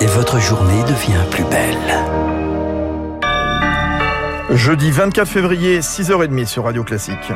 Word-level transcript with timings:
Et 0.00 0.06
votre 0.06 0.38
journée 0.38 0.82
devient 0.84 1.24
plus 1.30 1.44
belle. 1.44 1.76
Jeudi 4.50 4.90
24 4.90 5.28
février, 5.28 5.80
6h30 5.80 6.46
sur 6.46 6.64
Radio 6.64 6.84
Classique. 6.84 7.32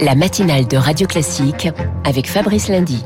La 0.00 0.14
matinale 0.14 0.66
de 0.66 0.76
Radio 0.76 1.06
Classique 1.06 1.68
avec 2.04 2.28
Fabrice 2.28 2.68
Lundy. 2.68 3.04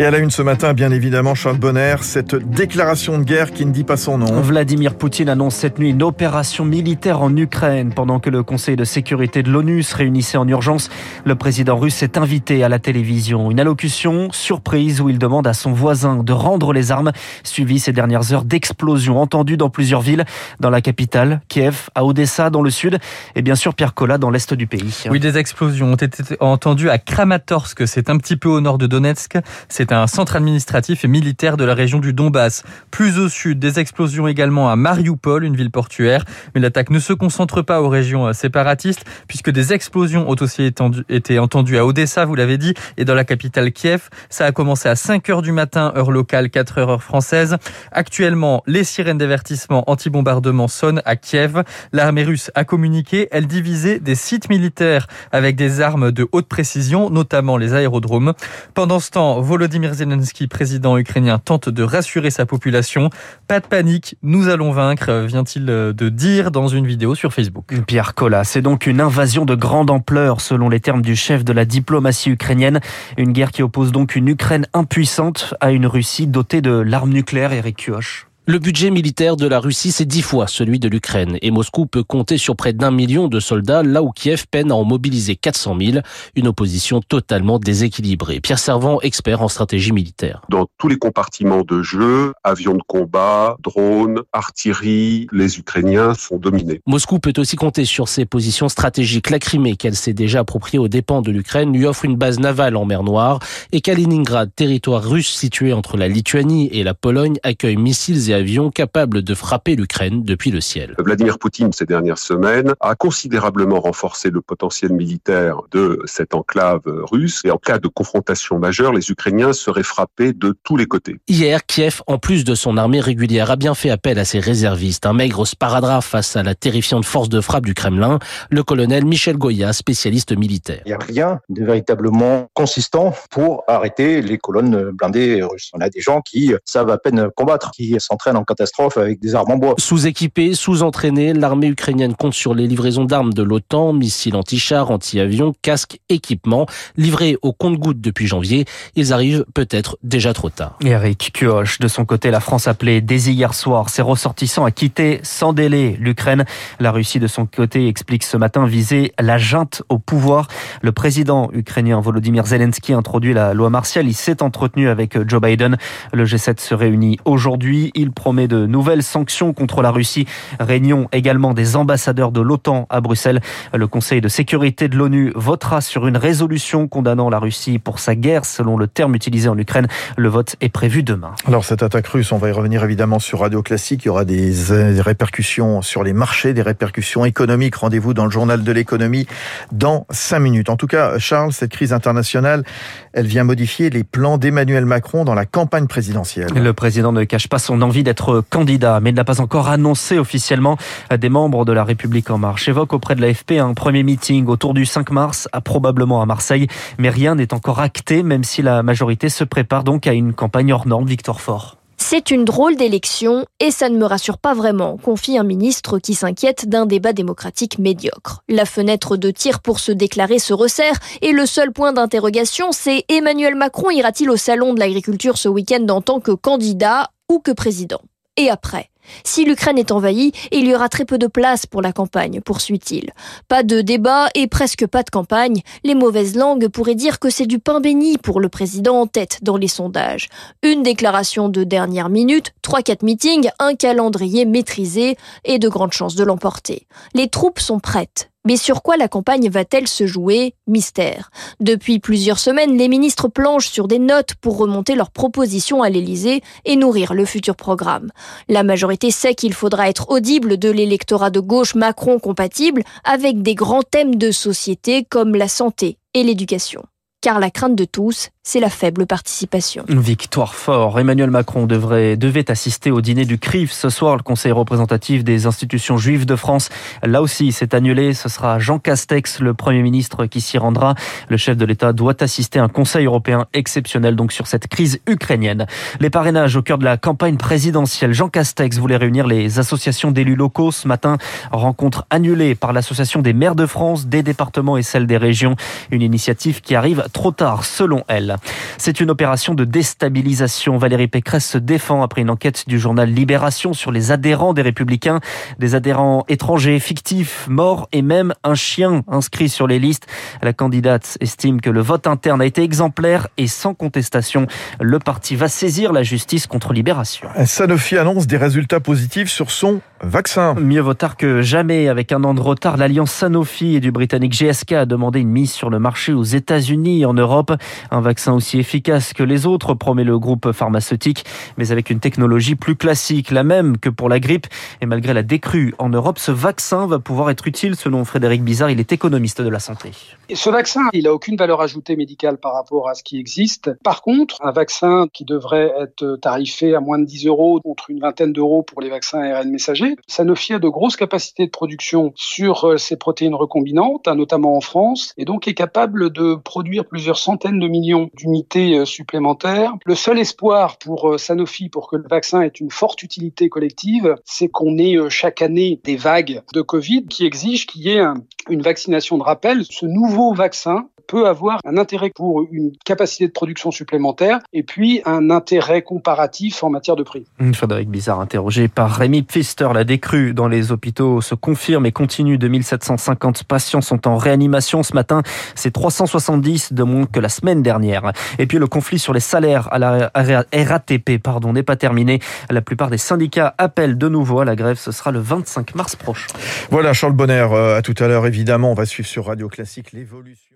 Et 0.00 0.04
à 0.06 0.10
la 0.10 0.16
une 0.16 0.30
ce 0.30 0.40
matin, 0.40 0.72
bien 0.72 0.92
évidemment, 0.92 1.34
Charles 1.34 1.58
Bonner, 1.58 1.96
cette 2.00 2.34
déclaration 2.34 3.18
de 3.18 3.24
guerre 3.24 3.52
qui 3.52 3.66
ne 3.66 3.70
dit 3.70 3.84
pas 3.84 3.98
son 3.98 4.16
nom. 4.16 4.40
Vladimir 4.40 4.94
Poutine 4.94 5.28
annonce 5.28 5.56
cette 5.56 5.78
nuit 5.78 5.90
une 5.90 6.02
opération 6.02 6.64
militaire 6.64 7.20
en 7.20 7.36
Ukraine. 7.36 7.92
Pendant 7.92 8.18
que 8.18 8.30
le 8.30 8.42
Conseil 8.42 8.76
de 8.76 8.84
sécurité 8.84 9.42
de 9.42 9.50
l'ONU 9.50 9.82
se 9.82 9.94
réunissait 9.94 10.38
en 10.38 10.48
urgence, 10.48 10.88
le 11.26 11.34
président 11.34 11.76
russe 11.76 12.02
est 12.02 12.16
invité 12.16 12.64
à 12.64 12.70
la 12.70 12.78
télévision. 12.78 13.50
Une 13.50 13.60
allocution 13.60 14.32
surprise 14.32 15.02
où 15.02 15.10
il 15.10 15.18
demande 15.18 15.46
à 15.46 15.52
son 15.52 15.72
voisin 15.72 16.22
de 16.22 16.32
rendre 16.32 16.72
les 16.72 16.92
armes, 16.92 17.12
suivi 17.44 17.78
ces 17.78 17.92
dernières 17.92 18.32
heures 18.32 18.44
d'explosions 18.44 19.20
entendues 19.20 19.58
dans 19.58 19.68
plusieurs 19.68 20.00
villes, 20.00 20.24
dans 20.60 20.70
la 20.70 20.80
capitale, 20.80 21.42
Kiev, 21.48 21.90
à 21.94 22.06
Odessa, 22.06 22.48
dans 22.48 22.62
le 22.62 22.70
sud, 22.70 22.98
et 23.36 23.42
bien 23.42 23.54
sûr 23.54 23.74
Pierre 23.74 23.92
Collat, 23.92 24.16
dans 24.16 24.30
l'est 24.30 24.54
du 24.54 24.66
pays. 24.66 25.04
Oui, 25.10 25.20
des 25.20 25.36
explosions 25.36 25.92
ont 25.92 25.96
été 25.96 26.22
entendues 26.40 26.88
à 26.88 26.96
Kramatorsk, 26.96 27.86
c'est 27.86 28.08
un 28.08 28.16
petit 28.16 28.38
peu 28.38 28.48
au 28.48 28.62
nord 28.62 28.78
de 28.78 28.86
Donetsk. 28.86 29.36
C'est 29.68 29.89
un 29.94 30.06
centre 30.06 30.36
administratif 30.36 31.04
et 31.04 31.08
militaire 31.08 31.56
de 31.56 31.64
la 31.64 31.74
région 31.74 31.98
du 31.98 32.12
Donbass. 32.12 32.64
Plus 32.90 33.18
au 33.18 33.28
sud, 33.28 33.58
des 33.58 33.78
explosions 33.78 34.28
également 34.28 34.70
à 34.70 34.76
Mariupol, 34.76 35.44
une 35.44 35.56
ville 35.56 35.70
portuaire. 35.70 36.24
Mais 36.54 36.60
l'attaque 36.60 36.90
ne 36.90 36.98
se 36.98 37.12
concentre 37.12 37.62
pas 37.62 37.80
aux 37.80 37.88
régions 37.88 38.26
euh, 38.26 38.32
séparatistes, 38.32 39.04
puisque 39.28 39.50
des 39.50 39.72
explosions 39.72 40.28
ont 40.28 40.36
aussi 40.40 40.64
été 41.08 41.38
entendues 41.38 41.78
à 41.78 41.86
Odessa, 41.86 42.24
vous 42.24 42.34
l'avez 42.34 42.58
dit, 42.58 42.74
et 42.96 43.04
dans 43.04 43.14
la 43.14 43.24
capitale 43.24 43.72
Kiev. 43.72 44.08
Ça 44.28 44.46
a 44.46 44.52
commencé 44.52 44.88
à 44.88 44.96
5 44.96 45.28
heures 45.30 45.42
du 45.42 45.52
matin, 45.52 45.92
heure 45.96 46.10
locale, 46.10 46.50
4 46.50 46.78
heures 46.78 46.90
heure 46.90 47.02
française. 47.02 47.56
Actuellement, 47.92 48.62
les 48.66 48.84
sirènes 48.84 49.18
d'avertissement 49.18 49.88
anti-bombardement 49.90 50.68
sonnent 50.68 51.02
à 51.04 51.16
Kiev. 51.16 51.62
L'armée 51.92 52.24
russe 52.24 52.50
a 52.54 52.64
communiqué, 52.64 53.28
elle 53.30 53.46
divisait 53.46 54.00
des 54.00 54.14
sites 54.14 54.48
militaires 54.48 55.06
avec 55.32 55.56
des 55.56 55.80
armes 55.80 56.12
de 56.12 56.28
haute 56.32 56.48
précision, 56.48 57.10
notamment 57.10 57.56
les 57.56 57.74
aérodromes. 57.74 58.34
Pendant 58.74 59.00
ce 59.00 59.10
temps, 59.10 59.40
Volodymyr 59.40 59.79
Volodymyr 59.88 60.48
président 60.48 60.98
ukrainien, 60.98 61.38
tente 61.38 61.68
de 61.68 61.82
rassurer 61.82 62.30
sa 62.30 62.46
population. 62.46 63.10
Pas 63.48 63.60
de 63.60 63.66
panique, 63.66 64.16
nous 64.22 64.48
allons 64.48 64.72
vaincre, 64.72 65.24
vient-il 65.26 65.64
de 65.66 66.08
dire 66.08 66.50
dans 66.50 66.68
une 66.68 66.86
vidéo 66.86 67.14
sur 67.14 67.32
Facebook. 67.32 67.74
Pierre 67.86 68.14
Collat, 68.14 68.44
c'est 68.44 68.62
donc 68.62 68.86
une 68.86 69.00
invasion 69.00 69.44
de 69.44 69.54
grande 69.54 69.90
ampleur 69.90 70.40
selon 70.40 70.68
les 70.68 70.80
termes 70.80 71.02
du 71.02 71.16
chef 71.16 71.44
de 71.44 71.52
la 71.52 71.64
diplomatie 71.64 72.30
ukrainienne. 72.30 72.80
Une 73.16 73.32
guerre 73.32 73.50
qui 73.50 73.62
oppose 73.62 73.92
donc 73.92 74.16
une 74.16 74.28
Ukraine 74.28 74.66
impuissante 74.72 75.54
à 75.60 75.70
une 75.72 75.86
Russie 75.86 76.26
dotée 76.26 76.60
de 76.60 76.72
l'arme 76.72 77.10
nucléaire, 77.10 77.52
Eric 77.52 77.76
Kioch. 77.76 78.29
Le 78.50 78.58
budget 78.58 78.90
militaire 78.90 79.36
de 79.36 79.46
la 79.46 79.60
Russie, 79.60 79.92
c'est 79.92 80.04
dix 80.04 80.22
fois 80.22 80.48
celui 80.48 80.80
de 80.80 80.88
l'Ukraine. 80.88 81.38
Et 81.40 81.52
Moscou 81.52 81.86
peut 81.86 82.02
compter 82.02 82.36
sur 82.36 82.56
près 82.56 82.72
d'un 82.72 82.90
million 82.90 83.28
de 83.28 83.38
soldats, 83.38 83.84
là 83.84 84.02
où 84.02 84.10
Kiev 84.10 84.46
peine 84.50 84.72
à 84.72 84.74
en 84.74 84.82
mobiliser 84.82 85.36
400 85.36 85.76
000. 85.80 85.98
Une 86.34 86.48
opposition 86.48 87.00
totalement 87.00 87.60
déséquilibrée. 87.60 88.40
Pierre 88.40 88.58
Servant, 88.58 89.00
expert 89.02 89.40
en 89.40 89.46
stratégie 89.46 89.92
militaire. 89.92 90.42
Dans 90.48 90.66
tous 90.78 90.88
les 90.88 90.96
compartiments 90.96 91.62
de 91.62 91.80
jeu, 91.82 92.32
avions 92.42 92.74
de 92.74 92.82
combat, 92.88 93.56
drones, 93.62 94.22
artillerie, 94.32 95.28
les 95.30 95.60
Ukrainiens 95.60 96.14
sont 96.14 96.38
dominés. 96.38 96.80
Moscou 96.86 97.20
peut 97.20 97.34
aussi 97.36 97.54
compter 97.54 97.84
sur 97.84 98.08
ses 98.08 98.24
positions 98.24 98.68
stratégiques. 98.68 99.30
La 99.30 99.38
Crimée, 99.38 99.76
qu'elle 99.76 99.94
s'est 99.94 100.12
déjà 100.12 100.40
appropriée 100.40 100.80
aux 100.80 100.88
dépens 100.88 101.22
de 101.22 101.30
l'Ukraine, 101.30 101.72
lui 101.72 101.86
offre 101.86 102.04
une 102.04 102.16
base 102.16 102.40
navale 102.40 102.74
en 102.74 102.84
mer 102.84 103.04
Noire. 103.04 103.38
Et 103.70 103.80
Kaliningrad, 103.80 104.50
territoire 104.56 105.04
russe 105.04 105.30
situé 105.30 105.72
entre 105.72 105.96
la 105.96 106.08
Lituanie 106.08 106.68
et 106.72 106.82
la 106.82 106.94
Pologne, 106.94 107.36
accueille 107.44 107.76
missiles 107.76 108.28
et 108.28 108.39
avions 108.40 108.70
capables 108.70 109.22
de 109.22 109.34
frapper 109.34 109.76
l'Ukraine 109.76 110.24
depuis 110.24 110.50
le 110.50 110.60
ciel. 110.60 110.94
Vladimir 110.98 111.38
Poutine, 111.38 111.72
ces 111.72 111.84
dernières 111.84 112.18
semaines, 112.18 112.74
a 112.80 112.94
considérablement 112.94 113.80
renforcé 113.80 114.30
le 114.30 114.40
potentiel 114.40 114.92
militaire 114.92 115.58
de 115.70 116.00
cette 116.06 116.34
enclave 116.34 116.80
russe. 116.86 117.42
Et 117.44 117.50
en 117.50 117.58
cas 117.58 117.78
de 117.78 117.88
confrontation 117.88 118.58
majeure, 118.58 118.92
les 118.92 119.10
Ukrainiens 119.10 119.52
seraient 119.52 119.82
frappés 119.82 120.32
de 120.32 120.56
tous 120.64 120.76
les 120.76 120.86
côtés. 120.86 121.16
Hier, 121.28 121.64
Kiev, 121.66 122.02
en 122.06 122.18
plus 122.18 122.44
de 122.44 122.54
son 122.54 122.76
armée 122.76 123.00
régulière, 123.00 123.50
a 123.50 123.56
bien 123.56 123.74
fait 123.74 123.90
appel 123.90 124.18
à 124.18 124.24
ses 124.24 124.40
réservistes. 124.40 125.06
Un 125.06 125.12
maigre 125.12 125.44
sparadrap 125.44 126.02
face 126.02 126.36
à 126.36 126.42
la 126.42 126.54
terrifiante 126.54 127.04
force 127.04 127.28
de 127.28 127.40
frappe 127.40 127.66
du 127.66 127.74
Kremlin. 127.74 128.18
Le 128.50 128.62
colonel 128.62 129.04
Michel 129.04 129.36
Goya, 129.36 129.72
spécialiste 129.72 130.36
militaire. 130.36 130.80
Il 130.86 130.88
n'y 130.88 130.94
a 130.94 130.98
rien 130.98 131.40
de 131.50 131.64
véritablement 131.64 132.48
consistant 132.54 133.14
pour 133.30 133.64
arrêter 133.68 134.22
les 134.22 134.38
colonnes 134.38 134.90
blindées 134.92 135.42
russes. 135.42 135.70
On 135.74 135.80
a 135.80 135.90
des 135.90 136.00
gens 136.00 136.22
qui 136.22 136.54
savent 136.64 136.90
à 136.90 136.98
peine 136.98 137.28
combattre, 137.36 137.70
qui 137.70 137.96
s'entraînent 137.98 138.29
en 138.36 138.44
catastrophe 138.44 138.96
avec 138.96 139.20
des 139.20 139.34
armes 139.34 139.52
en 139.52 139.56
bois. 139.56 139.74
Sous-équipée, 139.78 140.54
sous-entraînée, 140.54 141.32
l'armée 141.32 141.68
ukrainienne 141.68 142.14
compte 142.14 142.34
sur 142.34 142.54
les 142.54 142.66
livraisons 142.66 143.04
d'armes 143.04 143.32
de 143.32 143.42
l'OTAN, 143.42 143.92
missiles 143.92 144.36
anti-chars, 144.36 144.90
anti-avions, 144.90 145.54
casques, 145.62 145.98
équipements, 146.08 146.66
livrés 146.96 147.36
au 147.42 147.52
compte-gouttes 147.52 148.00
depuis 148.00 148.26
janvier. 148.26 148.64
Ils 148.96 149.12
arrivent 149.12 149.44
peut-être 149.54 149.98
déjà 150.02 150.32
trop 150.32 150.50
tard. 150.50 150.78
Eric 150.84 151.32
Kioch, 151.34 151.78
de 151.80 151.88
son 151.88 152.04
côté, 152.04 152.30
la 152.30 152.40
France 152.40 152.68
appelait 152.68 153.00
dès 153.00 153.20
hier 153.20 153.54
soir 153.54 153.88
ses 153.88 154.02
ressortissants 154.02 154.64
à 154.64 154.70
quitter 154.70 155.20
sans 155.22 155.52
délai 155.52 155.96
l'Ukraine. 155.98 156.44
La 156.78 156.92
Russie, 156.92 157.18
de 157.18 157.26
son 157.26 157.46
côté, 157.46 157.88
explique 157.88 158.24
ce 158.24 158.36
matin 158.36 158.66
viser 158.66 159.12
la 159.18 159.38
junte 159.38 159.82
au 159.88 159.98
pouvoir. 159.98 160.48
Le 160.82 160.92
président 160.92 161.50
ukrainien 161.52 162.00
Volodymyr 162.00 162.46
Zelensky 162.46 162.92
introduit 162.92 163.34
la 163.34 163.54
loi 163.54 163.70
martiale. 163.70 164.06
Il 164.06 164.14
s'est 164.14 164.42
entretenu 164.42 164.88
avec 164.88 165.28
Joe 165.28 165.40
Biden. 165.40 165.76
Le 166.12 166.24
G7 166.24 166.60
se 166.60 166.74
réunit 166.74 167.18
aujourd'hui. 167.24 167.90
Il 167.94 168.09
promet 168.10 168.48
de 168.48 168.66
nouvelles 168.66 169.02
sanctions 169.02 169.52
contre 169.52 169.82
la 169.82 169.90
Russie. 169.90 170.26
Réunion 170.58 171.08
également 171.12 171.54
des 171.54 171.76
ambassadeurs 171.76 172.32
de 172.32 172.40
l'OTAN 172.40 172.86
à 172.90 173.00
Bruxelles. 173.00 173.40
Le 173.72 173.86
Conseil 173.86 174.20
de 174.20 174.28
sécurité 174.28 174.88
de 174.88 174.96
l'ONU 174.96 175.32
votera 175.34 175.80
sur 175.80 176.06
une 176.06 176.16
résolution 176.16 176.88
condamnant 176.88 177.30
la 177.30 177.38
Russie 177.38 177.78
pour 177.78 177.98
sa 177.98 178.14
guerre, 178.14 178.44
selon 178.44 178.76
le 178.76 178.86
terme 178.86 179.14
utilisé 179.14 179.48
en 179.48 179.58
Ukraine. 179.58 179.88
Le 180.16 180.28
vote 180.28 180.56
est 180.60 180.68
prévu 180.68 181.02
demain. 181.02 181.32
Alors 181.46 181.64
cette 181.64 181.82
attaque 181.82 182.06
russe, 182.06 182.32
on 182.32 182.38
va 182.38 182.48
y 182.48 182.52
revenir 182.52 182.84
évidemment 182.84 183.18
sur 183.18 183.40
Radio 183.40 183.62
Classique. 183.62 184.04
Il 184.04 184.08
y 184.08 184.10
aura 184.10 184.24
des, 184.24 184.50
des 184.50 185.00
répercussions 185.00 185.82
sur 185.82 186.02
les 186.02 186.12
marchés, 186.12 186.54
des 186.54 186.62
répercussions 186.62 187.24
économiques. 187.24 187.76
Rendez-vous 187.76 188.14
dans 188.14 188.24
le 188.24 188.30
journal 188.30 188.62
de 188.62 188.72
l'économie 188.72 189.26
dans 189.72 190.06
cinq 190.10 190.40
minutes. 190.40 190.70
En 190.70 190.76
tout 190.76 190.86
cas, 190.86 191.18
Charles, 191.18 191.52
cette 191.52 191.70
crise 191.70 191.92
internationale, 191.92 192.64
elle 193.12 193.26
vient 193.26 193.44
modifier 193.44 193.90
les 193.90 194.04
plans 194.04 194.38
d'Emmanuel 194.38 194.86
Macron 194.86 195.24
dans 195.24 195.34
la 195.34 195.46
campagne 195.46 195.86
présidentielle. 195.86 196.48
Le 196.54 196.72
président 196.72 197.12
ne 197.12 197.24
cache 197.24 197.48
pas 197.48 197.58
son 197.58 197.82
envie 197.82 197.99
d'être 198.02 198.42
candidat, 198.48 199.00
mais 199.00 199.10
il 199.10 199.14
n'a 199.14 199.24
pas 199.24 199.40
encore 199.40 199.68
annoncé 199.68 200.18
officiellement 200.18 200.76
des 201.16 201.28
membres 201.28 201.64
de 201.64 201.72
la 201.72 201.84
République 201.84 202.30
en 202.30 202.38
marche. 202.38 202.68
Évoque 202.68 202.92
auprès 202.92 203.14
de 203.14 203.20
l'AFP 203.20 203.52
un 203.52 203.74
premier 203.74 204.02
meeting 204.02 204.46
autour 204.46 204.74
du 204.74 204.86
5 204.86 205.10
mars, 205.10 205.48
probablement 205.64 206.22
à 206.22 206.26
Marseille, 206.26 206.66
mais 206.98 207.10
rien 207.10 207.34
n'est 207.34 207.54
encore 207.54 207.80
acté, 207.80 208.22
même 208.22 208.44
si 208.44 208.62
la 208.62 208.82
majorité 208.82 209.28
se 209.28 209.44
prépare 209.44 209.84
donc 209.84 210.06
à 210.06 210.12
une 210.12 210.32
campagne 210.32 210.72
hors 210.72 210.86
norme. 210.86 211.06
Victor 211.06 211.40
Fort. 211.40 211.79
C'est 212.02 212.32
une 212.32 212.44
drôle 212.44 212.76
d'élection 212.76 213.44
et 213.60 213.70
ça 213.70 213.88
ne 213.88 213.96
me 213.96 214.04
rassure 214.04 214.38
pas 214.38 214.54
vraiment, 214.54 214.96
confie 214.96 215.38
un 215.38 215.44
ministre 215.44 215.98
qui 215.98 216.14
s'inquiète 216.14 216.68
d'un 216.68 216.86
débat 216.86 217.12
démocratique 217.12 217.78
médiocre. 217.78 218.42
La 218.48 218.64
fenêtre 218.64 219.16
de 219.16 219.30
tir 219.30 219.60
pour 219.60 219.78
se 219.78 219.92
déclarer 219.92 220.40
se 220.40 220.52
resserre 220.52 220.98
et 221.20 221.30
le 221.30 221.46
seul 221.46 221.72
point 221.72 221.92
d'interrogation, 221.92 222.72
c'est 222.72 223.04
Emmanuel 223.08 223.54
Macron 223.54 223.90
ira-t-il 223.90 224.30
au 224.30 224.36
salon 224.36 224.74
de 224.74 224.80
l'agriculture 224.80 225.38
ce 225.38 225.48
week-end 225.48 225.86
en 225.88 226.00
tant 226.00 226.20
que 226.20 226.32
candidat 226.32 227.10
ou 227.30 227.38
que 227.38 227.52
président? 227.52 228.00
Et 228.36 228.50
après? 228.50 228.90
Si 229.24 229.44
l'Ukraine 229.44 229.78
est 229.78 229.92
envahie, 229.92 230.32
il 230.50 230.66
y 230.66 230.74
aura 230.74 230.88
très 230.88 231.04
peu 231.04 231.18
de 231.18 231.26
place 231.26 231.66
pour 231.66 231.82
la 231.82 231.92
campagne, 231.92 232.40
poursuit-il. 232.40 233.10
Pas 233.48 233.62
de 233.62 233.80
débat 233.80 234.28
et 234.34 234.46
presque 234.46 234.86
pas 234.86 235.02
de 235.02 235.10
campagne. 235.10 235.62
Les 235.84 235.94
mauvaises 235.94 236.36
langues 236.36 236.68
pourraient 236.68 236.94
dire 236.94 237.18
que 237.18 237.30
c'est 237.30 237.46
du 237.46 237.58
pain 237.58 237.80
béni 237.80 238.18
pour 238.18 238.40
le 238.40 238.48
président 238.48 239.00
en 239.00 239.06
tête 239.06 239.38
dans 239.42 239.56
les 239.56 239.68
sondages. 239.68 240.28
Une 240.62 240.82
déclaration 240.82 241.48
de 241.48 241.64
dernière 241.64 242.08
minute, 242.08 242.52
3-4 242.62 243.04
meetings, 243.04 243.50
un 243.58 243.74
calendrier 243.74 244.44
maîtrisé 244.44 245.16
et 245.44 245.58
de 245.58 245.68
grandes 245.68 245.92
chances 245.92 246.14
de 246.14 246.24
l'emporter. 246.24 246.86
Les 247.14 247.28
troupes 247.28 247.60
sont 247.60 247.80
prêtes. 247.80 248.29
Mais 248.46 248.56
sur 248.56 248.82
quoi 248.82 248.96
la 248.96 249.08
campagne 249.08 249.50
va-t-elle 249.50 249.86
se 249.86 250.06
jouer? 250.06 250.54
Mystère. 250.66 251.30
Depuis 251.60 251.98
plusieurs 251.98 252.38
semaines, 252.38 252.78
les 252.78 252.88
ministres 252.88 253.28
planchent 253.28 253.68
sur 253.68 253.86
des 253.86 253.98
notes 253.98 254.34
pour 254.40 254.56
remonter 254.56 254.94
leurs 254.94 255.10
propositions 255.10 255.82
à 255.82 255.90
l'Élysée 255.90 256.40
et 256.64 256.76
nourrir 256.76 257.12
le 257.12 257.26
futur 257.26 257.54
programme. 257.54 258.10
La 258.48 258.62
majorité 258.62 259.10
sait 259.10 259.34
qu'il 259.34 259.52
faudra 259.52 259.90
être 259.90 260.08
audible 260.08 260.56
de 260.56 260.70
l'électorat 260.70 261.28
de 261.28 261.40
gauche 261.40 261.74
Macron 261.74 262.18
compatible 262.18 262.82
avec 263.04 263.42
des 263.42 263.54
grands 263.54 263.82
thèmes 263.82 264.14
de 264.14 264.30
société 264.30 265.04
comme 265.04 265.34
la 265.34 265.48
santé 265.48 265.98
et 266.14 266.22
l'éducation. 266.22 266.82
Car 267.20 267.40
la 267.40 267.50
crainte 267.50 267.76
de 267.76 267.84
tous, 267.84 268.30
c'est 268.42 268.58
la 268.58 268.70
faible 268.70 269.06
participation. 269.06 269.84
Victoire 269.88 270.54
fort. 270.54 270.98
Emmanuel 270.98 271.30
Macron 271.30 271.66
devrait, 271.66 272.16
devait 272.16 272.50
assister 272.50 272.90
au 272.90 273.02
dîner 273.02 273.26
du 273.26 273.38
CRIF 273.38 273.70
ce 273.70 273.90
soir, 273.90 274.16
le 274.16 274.22
Conseil 274.22 274.50
représentatif 274.50 275.24
des 275.24 275.46
institutions 275.46 275.98
juives 275.98 276.24
de 276.24 276.34
France. 276.36 276.70
Là 277.02 277.20
aussi, 277.20 277.52
c'est 277.52 277.74
annulé. 277.74 278.14
Ce 278.14 278.30
sera 278.30 278.58
Jean 278.58 278.78
Castex, 278.78 279.40
le 279.40 279.52
Premier 279.52 279.82
ministre, 279.82 280.24
qui 280.24 280.40
s'y 280.40 280.56
rendra. 280.56 280.94
Le 281.28 281.36
chef 281.36 281.58
de 281.58 281.66
l'État 281.66 281.92
doit 281.92 282.14
assister 282.22 282.58
à 282.58 282.64
un 282.64 282.68
Conseil 282.68 283.04
européen 283.04 283.46
exceptionnel 283.52 284.16
donc 284.16 284.32
sur 284.32 284.46
cette 284.46 284.68
crise 284.68 285.00
ukrainienne. 285.06 285.66
Les 286.00 286.08
parrainages 286.08 286.56
au 286.56 286.62
cœur 286.62 286.78
de 286.78 286.84
la 286.84 286.96
campagne 286.96 287.36
présidentielle. 287.36 288.14
Jean 288.14 288.30
Castex 288.30 288.78
voulait 288.78 288.96
réunir 288.96 289.26
les 289.26 289.58
associations 289.58 290.12
d'élus 290.12 290.36
locaux 290.36 290.72
ce 290.72 290.88
matin. 290.88 291.18
Rencontre 291.52 292.06
annulée 292.08 292.54
par 292.54 292.72
l'Association 292.72 293.20
des 293.20 293.34
maires 293.34 293.54
de 293.54 293.66
France, 293.66 294.06
des 294.06 294.22
départements 294.22 294.78
et 294.78 294.82
celle 294.82 295.06
des 295.06 295.18
régions. 295.18 295.56
Une 295.90 296.00
initiative 296.00 296.62
qui 296.62 296.74
arrive 296.74 297.04
trop 297.12 297.32
tard, 297.32 297.66
selon 297.66 298.02
elle. 298.08 298.29
C'est 298.78 299.00
une 299.00 299.10
opération 299.10 299.54
de 299.54 299.64
déstabilisation. 299.64 300.78
Valérie 300.78 301.08
Pécresse 301.08 301.48
se 301.48 301.58
défend 301.58 302.02
après 302.02 302.22
une 302.22 302.30
enquête 302.30 302.64
du 302.66 302.78
journal 302.78 303.10
Libération 303.10 303.72
sur 303.72 303.90
les 303.92 304.12
adhérents 304.12 304.54
des 304.54 304.62
Républicains, 304.62 305.20
des 305.58 305.74
adhérents 305.74 306.24
étrangers, 306.28 306.78
fictifs, 306.78 307.46
morts 307.48 307.88
et 307.92 308.02
même 308.02 308.34
un 308.44 308.54
chien 308.54 309.02
inscrit 309.08 309.48
sur 309.48 309.66
les 309.66 309.78
listes. 309.78 310.06
La 310.42 310.52
candidate 310.52 311.18
estime 311.20 311.60
que 311.60 311.70
le 311.70 311.80
vote 311.80 312.06
interne 312.06 312.40
a 312.40 312.46
été 312.46 312.62
exemplaire 312.62 313.28
et 313.36 313.46
sans 313.46 313.74
contestation. 313.74 314.46
Le 314.80 314.98
parti 314.98 315.36
va 315.36 315.48
saisir 315.48 315.92
la 315.92 316.02
justice 316.02 316.46
contre 316.46 316.72
Libération. 316.72 317.28
Sanofi 317.44 317.98
annonce 317.98 318.26
des 318.26 318.36
résultats 318.36 318.80
positifs 318.80 319.30
sur 319.30 319.50
son 319.50 319.80
vaccin. 320.02 320.54
Mieux 320.54 320.80
vaut 320.80 320.94
tard 320.94 321.16
que 321.16 321.42
jamais. 321.42 321.88
Avec 321.88 322.12
un 322.12 322.24
an 322.24 322.34
de 322.34 322.40
retard, 322.40 322.76
l'alliance 322.76 323.12
Sanofi 323.12 323.76
et 323.76 323.80
du 323.80 323.92
britannique 323.92 324.32
GSK 324.32 324.72
a 324.72 324.86
demandé 324.86 325.20
une 325.20 325.28
mise 325.28 325.52
sur 325.52 325.70
le 325.70 325.78
marché 325.78 326.12
aux 326.12 326.22
États-Unis 326.22 327.02
et 327.02 327.04
en 327.04 327.14
Europe. 327.14 327.52
Un 327.90 328.00
vaccin 328.00 328.32
aussi 328.32 328.58
efficace 328.58 329.12
que 329.12 329.22
les 329.22 329.46
autres, 329.46 329.74
promet 329.74 330.04
le 330.04 330.18
groupe 330.18 330.52
pharmaceutique, 330.52 331.24
mais 331.56 331.72
avec 331.72 331.90
une 331.90 332.00
technologie 332.00 332.54
plus 332.54 332.76
classique, 332.76 333.30
la 333.30 333.44
même 333.44 333.78
que 333.78 333.88
pour 333.88 334.08
la 334.08 334.20
grippe. 334.20 334.46
Et 334.80 334.86
malgré 334.86 335.14
la 335.14 335.22
décrue 335.22 335.74
en 335.78 335.88
Europe, 335.88 336.18
ce 336.18 336.32
vaccin 336.32 336.86
va 336.86 336.98
pouvoir 336.98 337.30
être 337.30 337.46
utile 337.46 337.76
selon 337.76 338.04
Frédéric 338.04 338.42
Bizarre. 338.42 338.70
Il 338.70 338.80
est 338.80 338.92
économiste 338.92 339.40
de 339.42 339.48
la 339.48 339.58
santé. 339.58 339.90
ce 340.32 340.50
vaccin, 340.50 340.82
il 340.92 341.04
n'a 341.04 341.12
aucune 341.12 341.36
valeur 341.36 341.60
ajoutée 341.60 341.96
médicale 341.96 342.38
par 342.38 342.54
rapport 342.54 342.88
à 342.88 342.94
ce 342.94 343.02
qui 343.02 343.18
existe. 343.18 343.70
Par 343.82 344.02
contre, 344.02 344.38
un 344.42 344.52
vaccin 344.52 345.06
qui 345.12 345.24
devrait 345.24 345.72
être 345.80 346.16
tarifé 346.16 346.74
à 346.74 346.80
moins 346.80 346.98
de 346.98 347.04
10 347.04 347.26
euros 347.26 347.60
contre 347.60 347.90
une 347.90 348.00
vingtaine 348.00 348.32
d'euros 348.32 348.62
pour 348.62 348.80
les 348.80 348.88
vaccins 348.88 349.20
ARN 349.20 349.50
messagers, 349.50 349.89
Sanofi 350.06 350.54
a 350.54 350.58
de 350.58 350.68
grosses 350.68 350.96
capacités 350.96 351.46
de 351.46 351.50
production 351.50 352.12
sur 352.16 352.78
ces 352.78 352.94
euh, 352.94 352.98
protéines 352.98 353.34
recombinantes, 353.34 354.08
hein, 354.08 354.14
notamment 354.14 354.56
en 354.56 354.60
France, 354.60 355.12
et 355.16 355.24
donc 355.24 355.48
est 355.48 355.54
capable 355.54 356.10
de 356.10 356.34
produire 356.34 356.84
plusieurs 356.84 357.18
centaines 357.18 357.58
de 357.58 357.68
millions 357.68 358.10
d'unités 358.14 358.78
euh, 358.78 358.84
supplémentaires. 358.84 359.74
Le 359.84 359.94
seul 359.94 360.18
espoir 360.18 360.78
pour 360.78 361.10
euh, 361.10 361.18
Sanofi 361.18 361.68
pour 361.68 361.88
que 361.88 361.96
le 361.96 362.08
vaccin 362.08 362.42
ait 362.42 362.48
une 362.48 362.70
forte 362.70 363.02
utilité 363.02 363.48
collective, 363.48 364.16
c'est 364.24 364.48
qu'on 364.48 364.78
ait 364.78 364.96
chaque 365.08 365.42
année 365.42 365.80
des 365.84 365.96
vagues 365.96 366.42
de 366.52 366.60
Covid 366.60 367.06
qui 367.06 367.24
exigent 367.24 367.66
qu'il 367.66 367.82
y 367.82 367.90
ait 367.90 368.04
une 368.48 368.62
vaccination 368.62 369.18
de 369.18 369.22
rappel. 369.22 369.64
Ce 369.68 369.86
nouveau 369.86 370.34
vaccin 370.34 370.88
peut 371.10 371.26
avoir 371.26 371.58
un 371.64 371.76
intérêt 371.76 372.12
pour 372.14 372.46
une 372.52 372.70
capacité 372.84 373.26
de 373.26 373.32
production 373.32 373.72
supplémentaire 373.72 374.38
et 374.52 374.62
puis 374.62 375.02
un 375.04 375.28
intérêt 375.30 375.82
comparatif 375.82 376.62
en 376.62 376.70
matière 376.70 376.94
de 376.94 377.02
prix. 377.02 377.26
Frédéric 377.52 377.90
Bizarre, 377.90 378.20
interrogé 378.20 378.68
par 378.68 378.94
Rémi 378.94 379.22
Pfister, 379.22 379.68
la 379.74 379.82
décrue 379.82 380.34
dans 380.34 380.46
les 380.46 380.70
hôpitaux 380.70 381.20
se 381.20 381.34
confirme 381.34 381.84
et 381.84 381.90
continue. 381.90 382.38
2750 382.38 383.42
patients 383.42 383.80
sont 383.80 384.06
en 384.06 384.16
réanimation 384.16 384.84
ce 384.84 384.94
matin. 384.94 385.22
C'est 385.56 385.72
370 385.72 386.74
de 386.74 386.82
moins 386.84 387.06
que 387.06 387.18
la 387.18 387.28
semaine 387.28 387.60
dernière. 387.60 388.12
Et 388.38 388.46
puis 388.46 388.58
le 388.58 388.68
conflit 388.68 389.00
sur 389.00 389.12
les 389.12 389.20
salaires 389.20 389.68
à 389.72 389.80
la 389.80 390.12
RATP 390.14 391.20
pardon, 391.20 391.52
n'est 391.52 391.64
pas 391.64 391.76
terminé. 391.76 392.20
La 392.50 392.62
plupart 392.62 392.88
des 392.88 392.98
syndicats 392.98 393.52
appellent 393.58 393.98
de 393.98 394.08
nouveau 394.08 394.38
à 394.38 394.44
la 394.44 394.54
grève. 394.54 394.78
Ce 394.78 394.92
sera 394.92 395.10
le 395.10 395.18
25 395.18 395.74
mars 395.74 395.96
prochain. 395.96 396.28
Voilà, 396.70 396.92
Charles 396.92 397.14
Bonner, 397.14 397.48
euh, 397.50 397.78
à 397.78 397.82
tout 397.82 397.96
à 397.98 398.06
l'heure 398.06 398.28
évidemment. 398.28 398.70
On 398.70 398.74
va 398.74 398.86
suivre 398.86 399.08
sur 399.08 399.26
Radio 399.26 399.48
Classique 399.48 399.90
l'évolution. 399.90 400.50